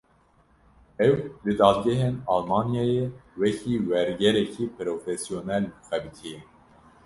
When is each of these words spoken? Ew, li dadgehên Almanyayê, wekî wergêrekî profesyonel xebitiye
Ew, 1.07 1.13
li 1.45 1.53
dadgehên 1.59 2.15
Almanyayê, 2.33 3.05
wekî 3.39 3.73
wergêrekî 3.87 4.65
profesyonel 4.77 5.65
xebitiye 5.87 6.39